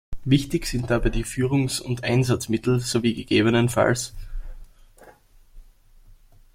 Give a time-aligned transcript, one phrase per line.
[0.25, 4.15] Wichtig sind dabei die Führungs- und Einsatzmittel sowie ggfs.